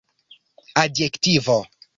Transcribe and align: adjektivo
adjektivo 0.83 1.57